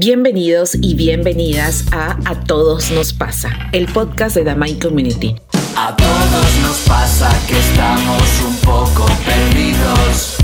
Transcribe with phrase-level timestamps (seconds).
[0.00, 5.34] Bienvenidos y bienvenidas a A Todos Nos Pasa, el podcast de Mind Community.
[5.76, 10.36] A todos nos pasa que estamos un poco perdidos.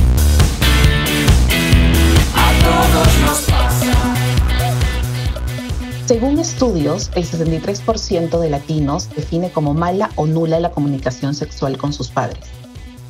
[2.35, 3.93] A todos nos pasa.
[6.07, 11.93] Según estudios, el 63% de latinos define como mala o nula la comunicación sexual con
[11.93, 12.43] sus padres.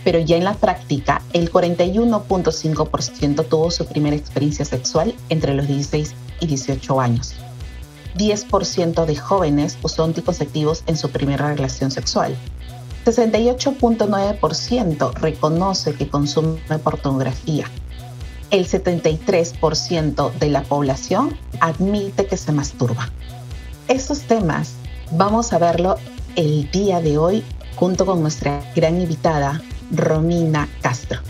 [0.05, 6.15] Pero ya en la práctica, el 41.5% tuvo su primera experiencia sexual entre los 16
[6.41, 7.35] y 18 años.
[8.17, 12.37] 10% de jóvenes usó anticonceptivos en su primera relación sexual.
[13.05, 17.69] 68.9% reconoce que consume pornografía.
[18.51, 23.11] El 73% de la población admite que se masturba.
[23.89, 24.75] Estos temas
[25.11, 25.97] vamos a verlo
[26.37, 27.43] el día de hoy
[27.77, 29.61] junto con nuestra gran invitada,
[29.91, 31.21] Romina Castro.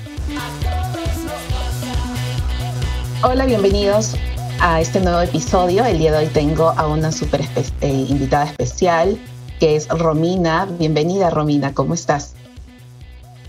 [3.22, 4.16] Hola, bienvenidos
[4.60, 5.84] a este nuevo episodio.
[5.84, 7.42] El día de hoy tengo a una súper
[7.80, 9.18] eh, invitada especial
[9.60, 10.66] que es Romina.
[10.78, 12.34] Bienvenida, Romina, ¿cómo estás?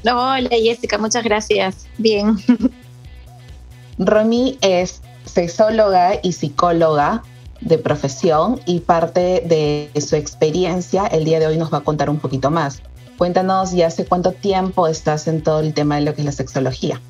[0.04, 1.88] Hola, Jessica, muchas gracias.
[1.98, 2.38] Bien.
[3.98, 7.24] Romy es sexóloga y psicóloga
[7.62, 12.10] de profesión y parte de su experiencia el día de hoy nos va a contar
[12.10, 12.82] un poquito más.
[13.18, 16.32] Cuéntanos ya hace cuánto tiempo estás en todo el tema de lo que es la
[16.34, 17.02] sexología.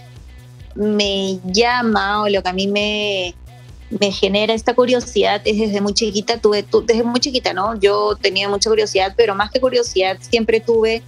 [0.74, 3.34] me llama o lo que a mí me,
[3.90, 7.78] me genera esta curiosidad es desde muy chiquita, tuve, desde muy chiquita, ¿no?
[7.78, 11.02] Yo tenía mucha curiosidad, pero más que curiosidad, siempre tuve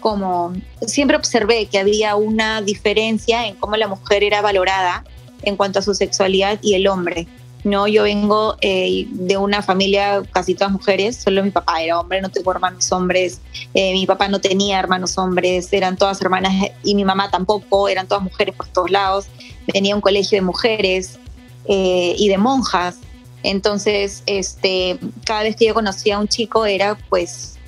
[0.00, 0.52] como,
[0.86, 5.04] siempre observé que había una diferencia en cómo la mujer era valorada
[5.42, 7.28] en cuanto a su sexualidad y el hombre.
[7.64, 12.20] No, yo vengo eh, de una familia casi todas mujeres, solo mi papá era hombre,
[12.20, 13.40] no tengo hermanos hombres,
[13.72, 16.52] eh, mi papá no tenía hermanos hombres, eran todas hermanas
[16.82, 19.26] y mi mamá tampoco, eran todas mujeres por todos lados,
[19.72, 21.20] tenía un colegio de mujeres
[21.66, 22.96] eh, y de monjas,
[23.44, 27.58] entonces este, cada vez que yo conocía a un chico era pues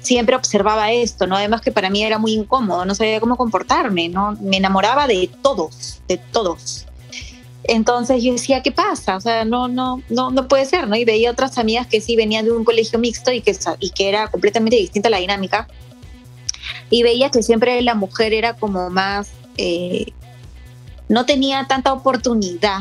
[0.00, 1.36] siempre observaba esto, ¿no?
[1.36, 4.36] Además que para mí era muy incómodo, no sabía cómo comportarme, ¿no?
[4.40, 6.86] Me enamoraba de todos, de todos.
[7.68, 9.16] Entonces yo decía, ¿qué pasa?
[9.16, 10.96] O sea, no, no, no, no puede ser, ¿no?
[10.96, 14.08] Y veía otras amigas que sí venían de un colegio mixto y que, y que
[14.08, 15.66] era completamente distinta la dinámica.
[16.90, 20.06] Y veía que siempre la mujer era como más, eh,
[21.08, 22.80] no tenía tanta oportunidad,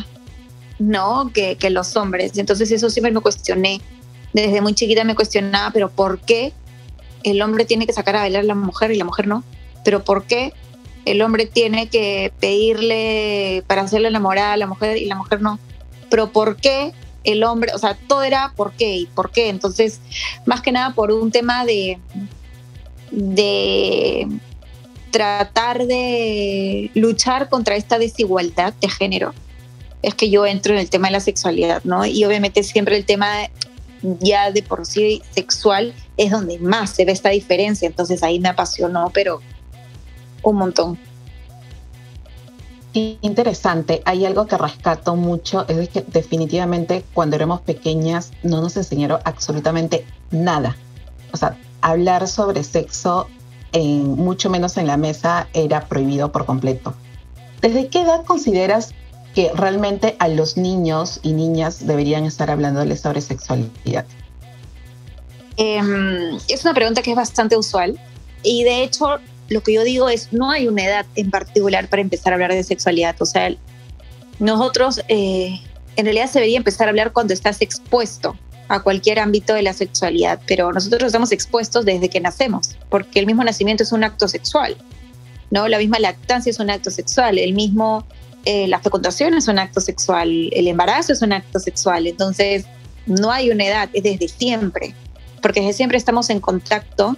[0.78, 1.32] ¿no?
[1.34, 2.38] Que, que los hombres.
[2.38, 3.82] Entonces eso siempre me cuestioné.
[4.34, 6.54] Desde muy chiquita me cuestionaba, pero ¿por qué
[7.24, 9.44] el hombre tiene que sacar a bailar a la mujer y la mujer no?
[9.84, 10.54] ¿Pero por qué
[11.06, 15.60] el hombre tiene que pedirle para hacerle enamorada a la mujer y la mujer no.
[16.10, 16.94] Pero ¿por qué
[17.24, 17.72] el hombre?
[17.74, 19.50] O sea, todo era por qué y por qué.
[19.50, 20.02] Entonces,
[20.46, 22.00] más que nada por un tema de,
[23.12, 24.28] de
[25.12, 29.34] tratar de luchar contra esta desigualdad de género,
[30.02, 32.06] es que yo entro en el tema de la sexualidad, ¿no?
[32.06, 33.50] Y obviamente siempre el tema
[34.02, 38.50] ya de por sí sexual es donde más se ve esta diferencia, entonces ahí me
[38.50, 39.42] apasionó, pero
[40.46, 40.98] un montón.
[42.94, 49.20] Interesante, hay algo que rescato mucho, es que definitivamente cuando éramos pequeñas no nos enseñaron
[49.26, 50.78] absolutamente nada.
[51.34, 53.28] O sea, hablar sobre sexo,
[53.74, 56.94] en, mucho menos en la mesa, era prohibido por completo.
[57.62, 58.94] ¿Desde qué edad consideras
[59.34, 64.06] que realmente a los niños y niñas deberían estar hablándoles sobre sexualidad?
[65.58, 68.00] Em, es una pregunta que es bastante usual
[68.42, 69.18] y de hecho,
[69.50, 72.54] lo que yo digo es, no hay una edad en particular para empezar a hablar
[72.54, 73.16] de sexualidad.
[73.20, 73.54] O sea,
[74.40, 75.60] nosotros eh,
[75.96, 78.38] en realidad se debería empezar a hablar cuando estás expuesto
[78.68, 83.28] a cualquier ámbito de la sexualidad, pero nosotros estamos expuestos desde que nacemos, porque el
[83.28, 84.76] mismo nacimiento es un acto sexual,
[85.52, 85.68] ¿no?
[85.68, 88.06] La misma lactancia es un acto sexual, el mismo,
[88.46, 92.66] eh, la fecundación es un acto sexual, el embarazo es un acto sexual, entonces
[93.06, 94.96] no hay una edad, es desde siempre,
[95.44, 97.16] porque desde siempre estamos en contacto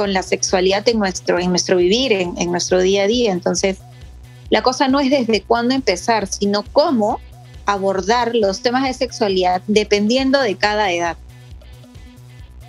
[0.00, 3.76] con la sexualidad en nuestro, en nuestro vivir, en, en nuestro día a día, entonces
[4.48, 7.20] la cosa no es desde cuándo empezar, sino cómo
[7.66, 11.18] abordar los temas de sexualidad dependiendo de cada edad.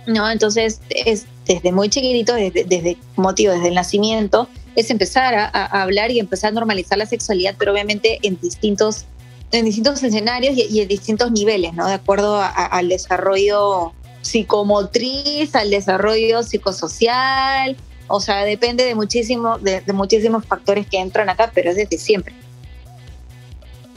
[0.06, 0.30] ¿No?
[0.30, 4.46] Entonces, es desde muy chiquitito, desde, desde motivo, desde el nacimiento,
[4.76, 5.46] es empezar a,
[5.82, 9.06] hablar y empezar a normalizar la sexualidad, pero obviamente en distintos,
[9.52, 11.86] en distintos escenarios y, en distintos niveles, ¿no?
[11.86, 17.76] De acuerdo al desarrollo psicomotriz, al desarrollo psicosocial,
[18.08, 22.34] o sea, depende de, muchísimo, de muchísimos factores que entran acá, pero es desde siempre.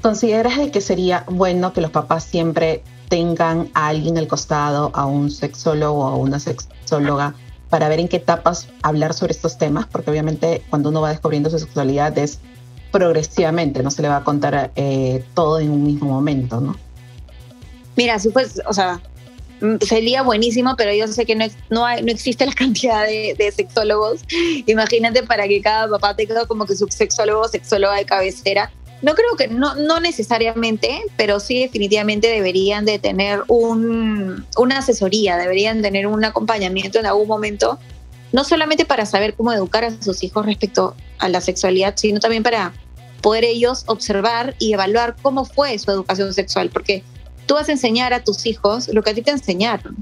[0.06, 5.31] ¿Consideras que sería bueno que los papás siempre tengan a alguien al costado, a un
[5.31, 7.33] sexólogo o a una sexóloga,
[7.71, 9.88] para ver en qué etapas hablar sobre estos temas?
[9.88, 12.38] Porque obviamente cuando uno va descubriendo su sexualidad es
[12.92, 16.75] progresivamente, no se le va a contar eh, todo en un mismo momento, ¿no?
[17.95, 19.01] Mira, si pues, o sea,
[19.81, 24.22] sería buenísimo, pero yo sé que no, no, no existe la cantidad de, de, sexólogos.
[24.66, 28.72] Imagínate para que cada papá tenga como que su sexólogo o sexóloga de cabecera
[29.02, 35.38] no creo que, no, no necesariamente, pero sí definitivamente deberían de tener un, una asesoría,
[35.38, 37.78] deberían tener un acompañamiento en algún momento,
[38.31, 42.42] no solamente para saber cómo educar a sus hijos respecto a la sexualidad, sino también
[42.42, 42.74] para
[43.22, 47.04] poder ellos observar y evaluar cómo fue su educación sexual, porque
[47.45, 49.95] tú vas a enseñar a tus hijos lo que a ti te enseñaron.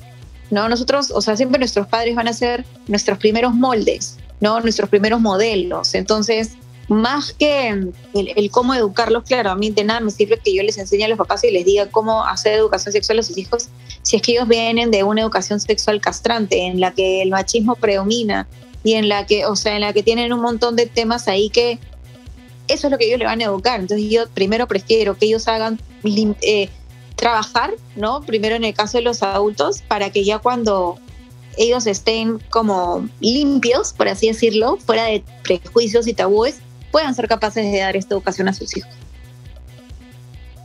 [0.52, 0.70] ¿no?
[0.70, 4.60] Nosotros, o sea, siempre nuestros padres van a ser nuestros primeros moldes, ¿no?
[4.60, 5.96] Nuestros primeros modelos.
[5.96, 6.52] Entonces,
[6.90, 10.78] más que el, cómo educarlos, claro, a mí de nada me sirve que yo les
[10.78, 13.70] enseñe a los papás y les diga cómo hacer educación sexual a sus hijos
[14.02, 17.76] si es que ellos vienen de una educación sexual castrante, en la que el machismo
[17.76, 18.48] predomina
[18.84, 21.50] y en la que, o sea, en la que tienen un montón de temas ahí
[21.50, 21.80] que
[22.68, 23.80] eso es lo que ellos le van a educar.
[23.80, 26.70] Entonces yo primero prefiero que ellos hagan eh,
[27.24, 28.20] trabajar, ¿no?
[28.20, 31.00] Primero en el caso de los adultos, para que ya cuando
[31.56, 36.58] ellos estén como limpios, por así decirlo, fuera de prejuicios y tabúes,
[36.92, 38.92] puedan ser capaces de dar esta educación a sus hijos.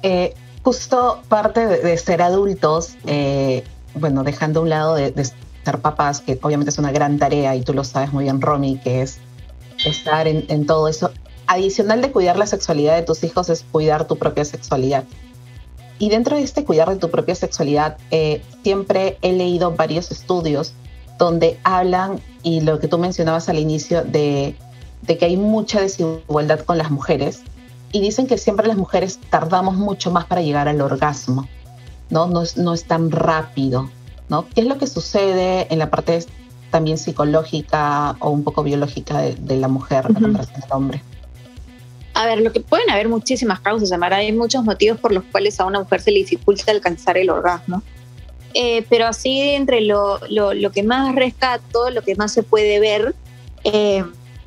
[0.02, 0.34] Eh,
[0.64, 3.62] justo parte de, ser adultos, eh,
[3.94, 5.12] bueno, dejando a un lado de,
[5.64, 8.78] ser papás, que obviamente es una gran tarea y tú lo sabes muy bien, Romy,
[8.78, 9.18] que es
[9.86, 11.12] estar en, todo eso.
[11.46, 15.04] Adicional de cuidar la sexualidad de tus hijos es cuidar tu propia sexualidad.
[15.98, 20.72] Y dentro de este cuidar de tu propia sexualidad, eh, siempre he leído varios estudios
[21.18, 24.54] donde hablan, y lo que tú mencionabas al inicio, de
[25.02, 27.42] de que hay mucha desigualdad con las mujeres
[27.92, 31.48] y dicen que siempre las mujeres tardamos mucho más para llegar al orgasmo,
[32.10, 32.26] ¿no?
[32.26, 33.90] No es, no es tan rápido,
[34.28, 34.46] ¿no?
[34.54, 36.24] ¿Qué es lo que sucede en la parte
[36.70, 40.46] también psicológica o un poco biológica de, la mujer uh -huh.
[40.46, 41.02] del hombre?
[42.18, 44.16] A ver, lo que pueden haber muchísimas causas, Amara.
[44.16, 47.80] Hay muchos motivos por los cuales a una mujer se le dificulta alcanzar el orgasmo.
[48.54, 52.80] Eh, pero así, entre lo, lo, lo, que más rescato, lo que más se puede
[52.80, 53.14] ver,
[53.62, 54.02] eh,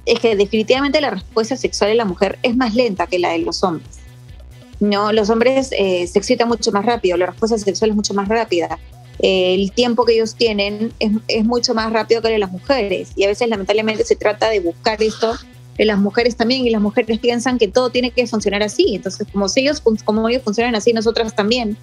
[0.06, 3.40] es que definitivamente la respuesta sexual de la mujer es más lenta que la de
[3.40, 4.00] los hombres.
[4.82, 8.28] No, los hombres eh, se excitan mucho más rápido, la respuesta sexual es mucho más
[8.28, 8.80] rápida.
[9.20, 12.52] Eh, el tiempo que ellos tienen es, es, mucho más rápido que el de las
[12.52, 13.14] mujeres.
[13.16, 15.38] Y a veces, lamentablemente, se trata de buscar esto
[15.78, 16.66] las mujeres también.
[16.66, 18.96] Y las mujeres piensan que todo tiene que funcionar así.
[18.96, 21.78] Entonces, como, ellos, como ellos funcionan así, nosotras también.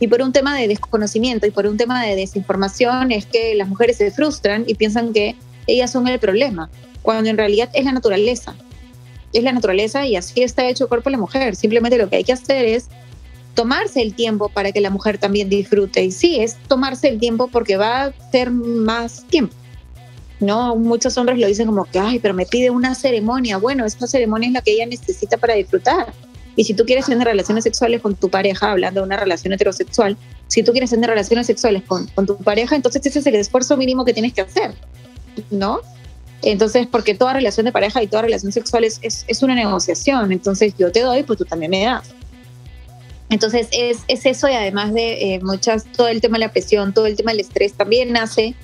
[0.00, 3.68] Y por un tema de desconocimiento y por un tema de desinformación, es que las
[3.68, 6.68] mujeres se frustran y piensan que ellas son el problema
[7.02, 8.54] cuando en realidad es la naturaleza.
[9.32, 11.56] Es la naturaleza y así está hecho el cuerpo de la mujer.
[11.56, 12.88] Simplemente lo que hay que hacer es
[13.54, 16.02] tomarse el tiempo para que la mujer también disfrute.
[16.02, 19.54] Y sí, es tomarse el tiempo porque va a ser más tiempo.
[20.40, 23.56] No, muchos hombres lo dicen como que, ay, pero me pide una ceremonia.
[23.56, 26.12] Bueno, esta ceremonia es la que ella necesita para disfrutar.
[26.56, 30.16] Y si tú quieres tener relaciones sexuales con tu pareja, hablando de una relación heterosexual,
[30.48, 33.76] si tú quieres tener relaciones sexuales con, con tu pareja, entonces ese es el esfuerzo
[33.76, 34.74] mínimo que tienes que hacer,
[35.50, 35.80] ¿no?
[36.42, 40.30] Entonces, porque toda relación de pareja y toda relación sexual es, es, una negociación.
[40.30, 42.10] Entonces, yo te doy, pues tú también me das.
[43.30, 46.92] Entonces, es, es eso y además de eh, muchas, todo el tema de la presión,
[46.92, 48.54] todo el tema del estrés también hace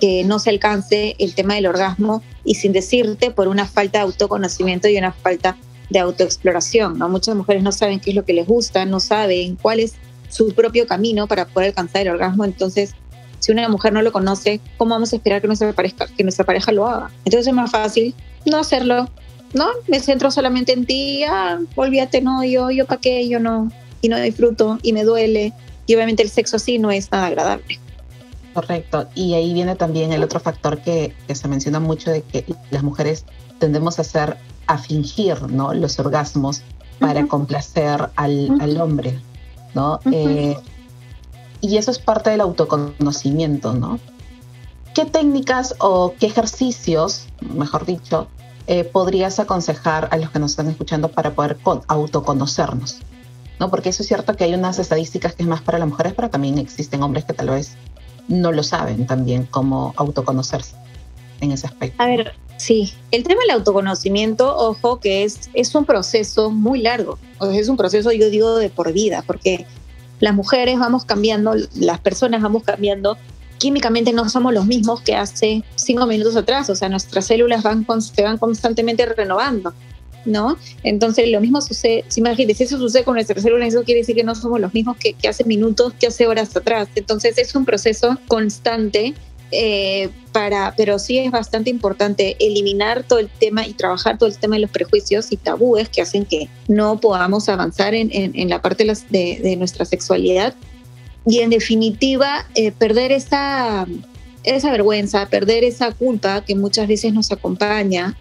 [0.00, 4.04] que no se alcance el tema del orgasmo y sin decirte por una falta de
[4.04, 5.56] autoconocimiento y una falta
[5.90, 6.98] de autoexploración.
[6.98, 7.08] ¿no?
[7.08, 9.94] Muchas mujeres no saben qué es lo que les gusta, no saben cuál es
[10.28, 12.44] su propio camino para poder alcanzar el orgasmo.
[12.44, 12.94] Entonces,
[13.40, 16.44] Si una mujer no lo conoce, ¿cómo vamos a esperar que nuestra pareja, que nuestra
[16.44, 17.10] pareja lo haga?
[17.24, 18.14] Entonces es más fácil
[18.44, 19.08] no hacerlo,
[19.54, 19.66] ¿no?
[19.86, 24.08] Me centro solamente en ti, ah, olvídate, no, yo, yo para qué, yo no, y
[24.08, 25.52] no disfruto, y me duele,
[25.86, 27.78] y obviamente el sexo así no es nada agradable.
[28.58, 32.44] Correcto, y ahí viene también el otro factor que, que se menciona mucho de que
[32.72, 33.24] las mujeres
[33.60, 34.36] tendemos a hacer,
[34.66, 35.72] a fingir, ¿no?
[35.74, 36.62] Los orgasmos
[36.98, 39.20] para complacer al, al, hombre,
[39.76, 40.00] ¿no?
[40.10, 40.56] eh,
[41.60, 44.00] y eso es parte del autoconocimiento, ¿no?
[44.92, 48.26] ¿Qué técnicas o qué ejercicios, mejor dicho,
[48.66, 53.02] eh, podrías aconsejar a los que nos están escuchando para poder autoconocernos?
[53.60, 53.70] ¿No?
[53.70, 56.28] Porque eso es cierto que hay unas estadísticas que es más para las mujeres, pero
[56.28, 57.76] también existen hombres que tal vez
[58.28, 60.76] no lo saben también cómo autoconocerse
[61.40, 62.02] en ese aspecto.
[62.02, 67.18] A ver, sí, el tema del autoconocimiento, ojo, que es, es un proceso muy largo,
[67.38, 69.66] o sea, es un proceso, yo digo, de por vida, porque
[70.20, 73.16] las mujeres vamos cambiando, las personas vamos cambiando,
[73.58, 77.86] químicamente no somos los mismos que hace cinco minutos atrás, o sea, nuestras células van,
[78.00, 79.72] se van constantemente renovando.
[80.24, 80.58] ¿No?
[80.82, 84.24] Entonces lo mismo sucede, si imagínense, eso sucede con nuestras células, eso quiere decir que
[84.24, 86.88] no somos los mismos que, que hace minutos, que hace horas atrás.
[86.94, 89.14] Entonces es un proceso constante
[89.50, 94.36] eh, para, pero sí es bastante importante eliminar todo el tema y trabajar todo el
[94.36, 98.50] tema de los prejuicios y tabúes que hacen que no podamos avanzar en, en, en
[98.50, 100.54] la parte de, las, de, de, nuestra sexualidad
[101.24, 103.86] y en definitiva eh, perder esa,
[104.44, 108.18] esa vergüenza, perder esa culpa que muchas veces nos acompaña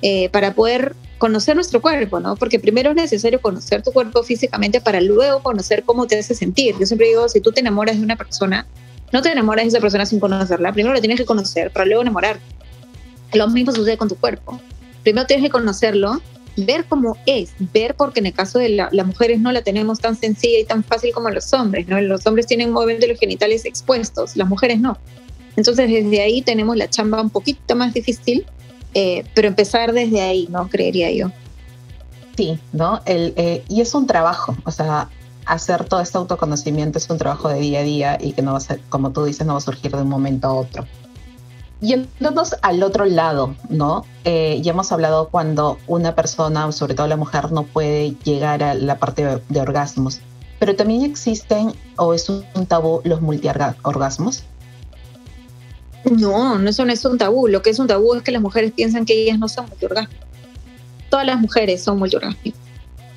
[0.00, 2.36] eh, para poder conocer nuestro cuerpo, ¿no?
[2.36, 6.74] Porque primero es necesario conocer tu cuerpo físicamente para luego conocer cómo te hace sentir.
[6.78, 8.66] Yo siempre digo, si tú te enamoras de una persona,
[9.10, 10.70] no te enamoras de esa persona sin conocerla.
[10.74, 12.38] Primero la tienes que conocer para luego enamorar.
[13.32, 14.60] Lo mismo sucede con tu cuerpo.
[15.02, 16.20] Primero tienes que conocerlo,
[16.58, 20.00] ver cómo es, ver porque en el caso de la, las mujeres no la tenemos
[20.00, 21.98] tan sencilla y tan fácil como los hombres, ¿no?
[22.02, 24.98] Los hombres tienen obviamente los genitales expuestos, las mujeres no.
[25.56, 28.44] Entonces desde ahí tenemos la chamba un poquito más difícil,
[28.94, 30.68] eh, pero empezar desde ahí, ¿no?
[30.68, 31.30] Creería yo.
[32.36, 33.00] Sí, ¿no?
[33.04, 35.08] El, eh, y es un trabajo, o sea,
[35.46, 38.58] hacer todo este autoconocimiento es un trabajo de día a día y que no va
[38.58, 40.86] a ser, como tú dices, no va a surgir de un momento a otro.
[41.80, 44.06] Yéndonos al otro lado, ¿no?
[44.24, 48.74] Eh, ya hemos hablado cuando una persona, sobre todo la mujer, no puede llegar a
[48.74, 50.20] la parte de, de orgasmos,
[50.58, 54.44] pero también existen, o es un tabú, los multiorgasmos.
[56.10, 57.48] No, no, es un tabú.
[57.48, 60.26] Lo que es un tabú es que las mujeres piensan que ellas no son multiorgásmicas.
[61.08, 62.64] Todas las mujeres son multiorgásmicas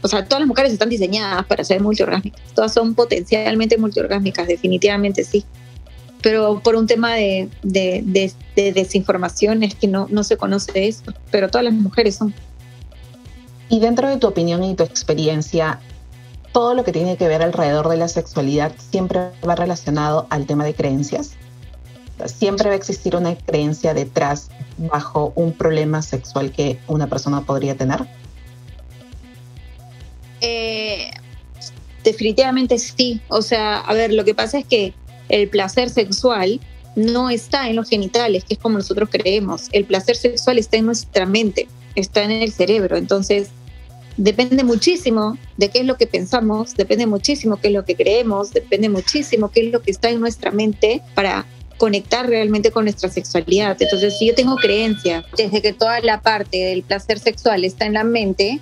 [0.01, 5.23] o sea, todas las mujeres están diseñadas para ser multiorgásmicas, todas son potencialmente multiorgásmicas, definitivamente
[5.23, 5.43] sí.
[6.21, 11.49] Pero por un tema de, de desinformación es que no, no se conoce eso, pero
[11.49, 12.33] todas las mujeres son.
[13.69, 15.79] Y dentro de tu opinión y tu experiencia,
[16.53, 20.63] todo lo que tiene que ver alrededor de la sexualidad siempre va relacionado al tema
[20.65, 21.31] de creencias.
[22.25, 27.75] Siempre va a existir una creencia detrás bajo un problema sexual que una persona podría
[27.75, 28.05] tener.
[30.41, 31.11] Eh,
[32.03, 33.21] definitivamente sí.
[33.27, 34.93] O sea, a ver, lo que pasa es que
[35.29, 36.59] el placer sexual
[36.95, 39.67] no está en los genitales, que es como nosotros creemos.
[39.71, 42.97] El placer sexual está en nuestra mente, está en el cerebro.
[42.97, 43.49] Entonces,
[44.17, 48.51] depende muchísimo de qué es lo que pensamos, depende muchísimo qué es lo que creemos,
[48.51, 51.45] depende muchísimo qué es lo que está en nuestra mente para
[51.77, 53.77] conectar realmente con nuestra sexualidad.
[53.79, 57.93] Entonces, si yo tengo creencia desde que toda la parte del placer sexual está en
[57.93, 58.59] la mente,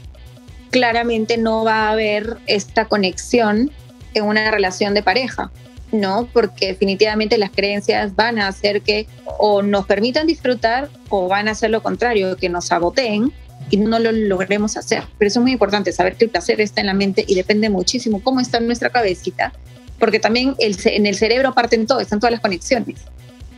[0.69, 3.71] claramente no va a haber esta conexión
[4.13, 5.51] en una relación de pareja,
[5.91, 6.27] ¿no?
[6.33, 9.07] Porque definitivamente las creencias van a hacer que
[9.37, 13.31] o nos permitan disfrutar o van a hacer lo contrario, que nos saboteen
[13.69, 15.03] y no lo logremos hacer.
[15.17, 17.69] Pero eso es muy importante, saber que el placer está en la mente y depende
[17.69, 19.53] muchísimo cómo está nuestra cabecita,
[19.99, 23.01] porque también el, en el cerebro parten todo, están todas las conexiones.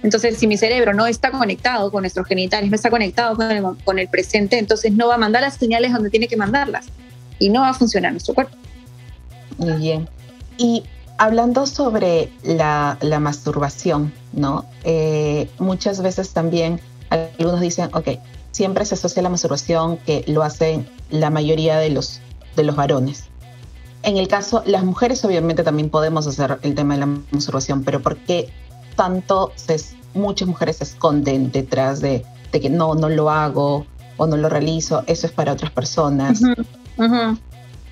[0.04, 3.64] Entonces, si mi cerebro no está conectado con nuestros genitales, no está conectado con el,
[3.84, 6.88] con el presente, entonces no va a mandar las señales donde tiene que mandarlas
[7.40, 8.56] y no va a funcionar nuestro cuerpo.
[9.58, 10.08] Muy bien.
[10.58, 10.84] Y
[11.18, 14.66] hablando sobre la, la masturbación, ¿no?
[14.84, 16.80] Eh, muchas veces también
[17.10, 18.20] algunos dicen, ok,
[18.52, 22.22] siempre se asocia la masturbación que lo hacen la mayoría de los,
[22.56, 23.26] de los varones.
[24.08, 28.02] En el caso, las mujeres obviamente también podemos hacer el tema de la masturbación, pero
[28.02, 28.48] ¿por qué
[28.96, 29.76] tanto se,
[30.14, 32.24] muchas mujeres se esconden detrás de,
[32.54, 33.86] de, que no, no lo hago
[34.16, 36.42] o no lo realizo, eso es para otras personas?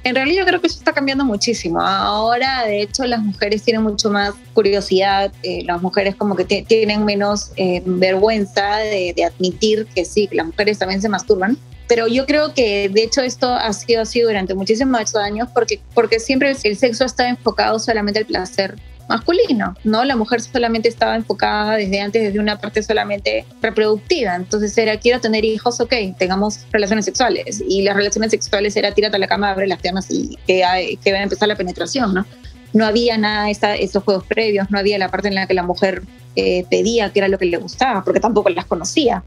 [0.06, 1.82] En realidad yo creo que eso está cambiando muchísimo.
[1.82, 7.04] Ahora, de hecho, las mujeres tienen mucho más curiosidad, eh, las mujeres como que tienen
[7.04, 11.58] menos eh, vergüenza de, de, admitir que sí, las mujeres también se masturban.
[11.88, 16.20] Pero yo creo que de hecho esto ha sido así durante muchísimos años porque, porque
[16.20, 18.76] siempre el sexo está enfocado solamente al placer
[19.08, 20.04] masculino, ¿no?
[20.04, 24.36] La mujer solamente estaba enfocada desde antes, desde una parte solamente reproductiva.
[24.36, 27.64] Entonces era, quiero tener hijos, ok, tengamos relaciones sexuales.
[27.68, 31.12] Y las relaciones sexuales era, tírate a la cama, abre las piernas y que, que
[31.12, 32.26] va a empezar la penetración, ¿no?
[32.74, 35.64] No había nada de esos juegos previos, no había la parte en la que la
[35.64, 36.02] mujer
[36.36, 39.24] eh, pedía que era lo que le gustaba, porque tampoco las conocía.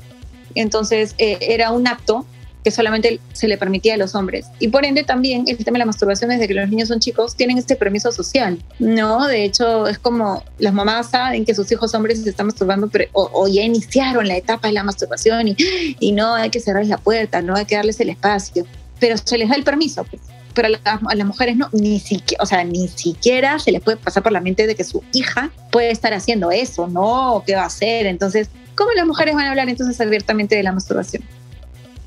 [0.55, 2.27] Entonces eh, era un acto
[2.65, 4.47] que solamente se le permitía a los hombres.
[4.59, 7.37] Y por ende también el tema de la masturbación desde que los niños son chicos
[7.37, 9.27] tienen este permiso social, ¿no?
[9.27, 13.07] De hecho es como las mamás saben que sus hijos hombres se están masturbando pero,
[13.13, 15.57] o, ya iniciaron la etapa de la masturbación y,
[16.01, 18.67] y no hay que cerrarles la puerta, no hay que darles el espacio,
[18.99, 20.05] pero se les da el permiso.
[20.05, 20.23] Pues.
[20.55, 24.25] Pero a las, mujeres no, ni siquiera, o sea, ni siquiera se les puede pasar
[24.25, 27.45] por la mente de que su hija puede estar haciendo eso, ¿no?
[27.47, 28.07] ¿Qué va a hacer?
[28.07, 31.23] Entonces, ¿cómo las mujeres van a hablar entonces abiertamente de la masturbación?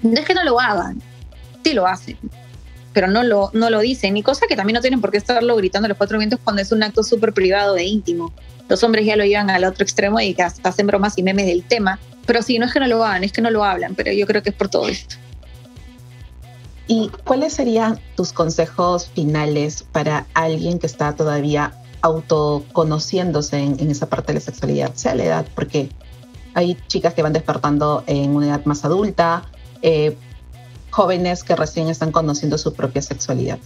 [0.02, 1.02] No es que no lo hagan,
[1.64, 2.18] sí lo hacen,
[2.94, 4.18] pero no lo, no lo dicen.
[4.18, 6.62] Y cosa que también no tienen por qué estarlo gritando a los cuatro vientos cuando
[6.62, 8.34] es un acto súper privado e íntimo.
[8.68, 11.64] Los hombres ya lo llevan al otro extremo y hasta hacen bromas y memes del
[11.64, 12.00] tema.
[12.26, 14.26] Pero sí, no es que no lo hagan, es que no lo hablan, pero yo
[14.26, 15.16] creo que es por todo esto.
[16.88, 24.08] ¿Y cuáles serían tus consejos finales para alguien que está todavía autoconociéndose en, en esa
[24.08, 25.46] parte de la sexualidad, sea la edad?
[25.56, 25.90] Porque
[26.54, 29.44] hay chicas que van despertando en una edad más adulta,
[29.82, 30.16] eh,
[30.90, 33.60] jóvenes que recién están conociendo su propia sexualidad?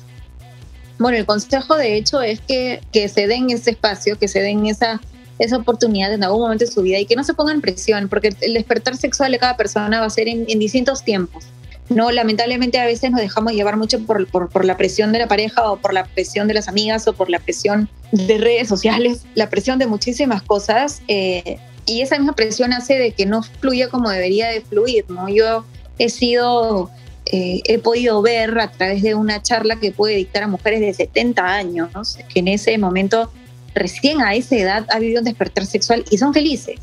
[0.98, 4.65] Bueno, el consejo de hecho es que, que se den ese espacio, que se den
[4.65, 5.01] esa,
[5.39, 8.34] esa oportunidad en algún momento de su vida y que no se pongan presión, porque
[8.41, 11.45] el despertar sexual de cada persona va a ser en, distintos tiempos.
[11.89, 15.27] No, lamentablemente a veces nos dejamos llevar mucho por, por, por, la presión de la
[15.27, 19.24] pareja o por la presión de las amigas o por la presión de redes sociales,
[19.36, 23.89] la presión de muchísimas cosas eh, y esa misma presión hace de que no fluya
[23.89, 25.29] como debería de fluir, ¿no?
[25.29, 25.63] Yo
[25.97, 26.89] he sido,
[27.25, 30.93] eh, he podido ver a través de una charla que puede dictar a mujeres de
[30.93, 33.31] 70 años, que en ese momento,
[33.73, 36.79] recién a esa edad, ha vivido un despertar sexual y son felices,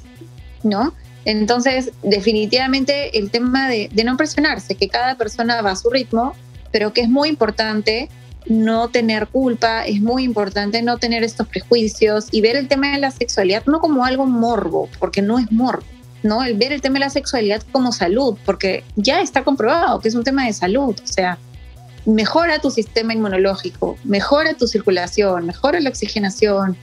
[0.62, 0.94] ¿no?
[1.24, 6.34] Entonces, definitivamente el tema de, de no presionarse, que cada persona va a su ritmo,
[6.72, 8.08] pero que es muy importante
[8.46, 12.98] no tener culpa, es muy importante no tener estos prejuicios y ver el tema de
[12.98, 15.86] la sexualidad no como algo morbo, porque no es morbo,
[16.22, 16.42] ¿no?
[16.42, 20.14] El ver el tema de la sexualidad como salud, porque ya está comprobado que es
[20.14, 21.38] un tema de salud, o sea,
[22.04, 26.76] mejora tu sistema inmunológico, mejora tu circulación, mejora la oxigenación,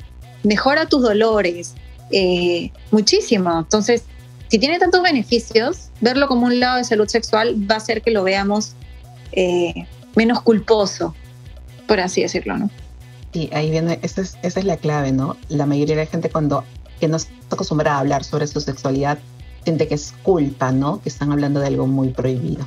[0.43, 1.75] mejora tus dolores,
[2.11, 3.59] eh, muchísimo.
[3.59, 4.03] Entonces,
[4.47, 8.11] si tiene tantos beneficios, verlo como un lado de salud sexual va a hacer que
[8.11, 8.73] lo veamos
[9.31, 11.15] eh, menos culposo,
[11.87, 12.69] por así decirlo, ¿no?
[13.33, 15.37] Sí, ahí viene, esa es, esa es la clave, ¿no?
[15.49, 16.63] La mayoría de la gente cuando
[16.99, 19.19] que no está acostumbrada a hablar sobre su sexualidad
[19.63, 21.01] siente que es culpa, ¿no?
[21.01, 22.65] Que están hablando de algo muy prohibido.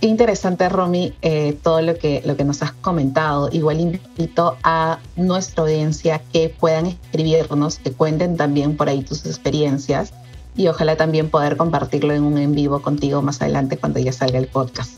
[0.00, 3.48] Interesante, Romy, eh, todo lo que, lo que nos has comentado.
[3.50, 10.12] Igual invito a nuestra audiencia que puedan escribirnos, que cuenten también por ahí tus experiencias
[10.56, 14.38] y ojalá también poder compartirlo en un en vivo contigo más adelante cuando ya salga
[14.38, 14.92] el podcast.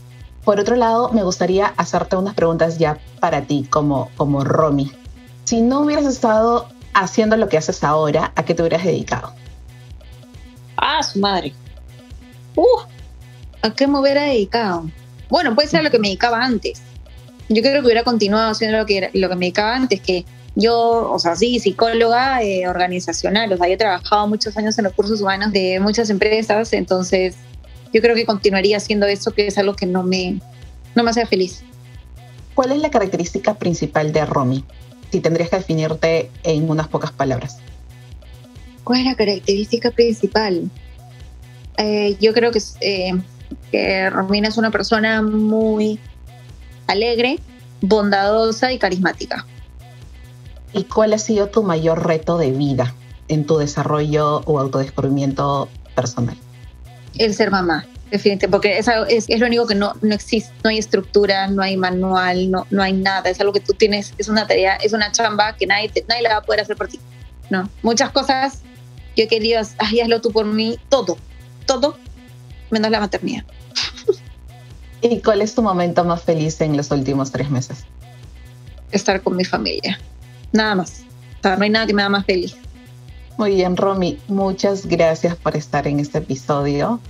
[0.44, 4.92] Por otro lado, me gustaría hacerte unas preguntas ya para ti como, como Romy.
[5.44, 9.34] Si no hubieras estado haciendo lo que haces ahora, ¿a qué te hubieras dedicado?
[10.76, 11.52] Ah, su madre.
[12.56, 12.80] Uh,
[13.62, 14.90] ¿A qué me hubiera dedicado?
[15.28, 16.82] Bueno, puede ser a lo que me dedicaba antes.
[17.48, 20.24] Yo creo que hubiera continuado haciendo lo que, lo que me dedicaba antes, que
[20.56, 24.84] yo, o sea, sí, psicóloga eh, organizacional, o sea, yo he trabajado muchos años en
[24.84, 27.36] recursos humanos de muchas empresas, entonces
[27.92, 30.40] yo creo que continuaría haciendo eso, que es algo que no me,
[30.94, 31.62] no me hace feliz.
[32.54, 34.64] ¿Cuál es la característica principal de Romy?
[35.10, 37.58] Si tendrías que definirte en unas pocas palabras?
[38.84, 40.70] ¿Cuál es la característica principal?
[41.76, 43.12] Eh, yo creo que, eh,
[43.70, 45.98] que Romina es una persona muy
[46.86, 47.38] alegre,
[47.80, 49.46] bondadosa y carismática.
[50.72, 52.94] ¿Y cuál ha sido tu mayor reto de vida
[53.28, 56.36] en tu desarrollo o autodescubrimiento personal?
[57.18, 57.86] El ser mamá.
[58.10, 61.62] Definitivamente, porque es, es, es, lo único que no, no existe, no hay estructura, no
[61.62, 64.92] hay manual, no, no hay nada, es algo que tú tienes, es una tarea, es
[64.92, 66.98] una chamba que nadie, nadie la va a poder hacer por ti.
[67.50, 68.62] No, muchas cosas
[69.16, 71.18] yo he querido, ay, hazlo tú por mí, todo,
[71.66, 71.96] todo,
[72.70, 73.44] menos la maternidad.
[75.02, 77.84] ¿Y cuál es tu momento más feliz en los últimos tres meses?
[78.92, 80.00] Estar con mi familia,
[80.52, 81.04] nada más.
[81.38, 82.56] O sea, no hay nada que me haga más feliz.
[83.38, 87.00] Muy bien, Romy, muchas gracias por estar en este episodio.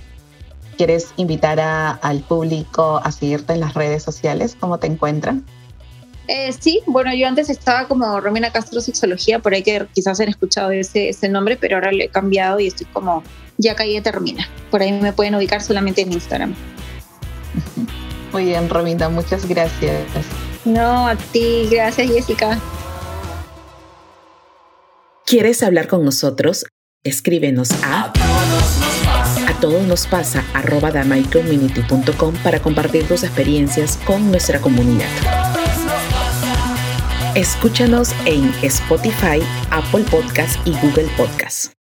[0.77, 4.57] ¿Quieres invitar al público a seguirte en las redes sociales?
[4.59, 5.45] ¿Cómo te encuentran?
[6.27, 10.29] Eh, sí, bueno, yo antes estaba como Romina Castro Sexología, por ahí que quizás han
[10.29, 13.23] escuchado ese, ese nombre, pero ahora le he cambiado y estoy como
[13.57, 14.47] ya caí termina.
[14.69, 16.55] Por ahí me pueden ubicar solamente en Instagram.
[18.31, 20.05] Muy bien, Romina, muchas gracias.
[20.63, 22.59] No, a ti, gracias Jessica.
[25.25, 26.65] ¿Quieres hablar con nosotros?
[27.03, 28.13] Escríbenos a
[29.61, 35.07] a todos nos pasa arroba damaiCommunity.com para compartir tus experiencias con nuestra comunidad.
[37.35, 41.80] Escúchanos en Spotify, Apple Podcast y Google Podcast.